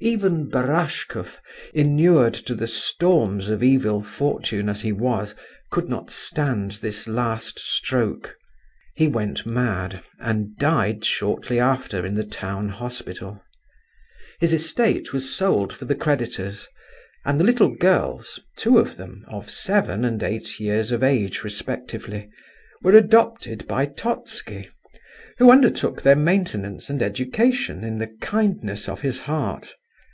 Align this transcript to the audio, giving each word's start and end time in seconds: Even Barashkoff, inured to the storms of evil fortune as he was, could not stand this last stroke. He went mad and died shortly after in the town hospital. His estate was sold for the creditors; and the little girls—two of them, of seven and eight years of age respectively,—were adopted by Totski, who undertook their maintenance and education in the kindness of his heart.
Even 0.00 0.48
Barashkoff, 0.48 1.40
inured 1.74 2.32
to 2.34 2.54
the 2.54 2.68
storms 2.68 3.48
of 3.50 3.64
evil 3.64 4.00
fortune 4.00 4.68
as 4.68 4.82
he 4.82 4.92
was, 4.92 5.34
could 5.72 5.88
not 5.88 6.08
stand 6.08 6.70
this 6.74 7.08
last 7.08 7.58
stroke. 7.58 8.36
He 8.94 9.08
went 9.08 9.44
mad 9.44 10.04
and 10.20 10.56
died 10.56 11.04
shortly 11.04 11.58
after 11.58 12.06
in 12.06 12.14
the 12.14 12.22
town 12.22 12.68
hospital. 12.68 13.42
His 14.38 14.52
estate 14.52 15.12
was 15.12 15.34
sold 15.34 15.72
for 15.72 15.84
the 15.84 15.96
creditors; 15.96 16.68
and 17.24 17.40
the 17.40 17.44
little 17.44 17.74
girls—two 17.74 18.78
of 18.78 18.98
them, 18.98 19.24
of 19.26 19.50
seven 19.50 20.04
and 20.04 20.22
eight 20.22 20.60
years 20.60 20.92
of 20.92 21.02
age 21.02 21.42
respectively,—were 21.42 22.96
adopted 22.96 23.66
by 23.66 23.86
Totski, 23.86 24.68
who 25.38 25.50
undertook 25.50 26.02
their 26.02 26.14
maintenance 26.14 26.88
and 26.88 27.02
education 27.02 27.82
in 27.82 27.98
the 27.98 28.16
kindness 28.20 28.88
of 28.88 29.00
his 29.00 29.22
heart. 29.22 29.74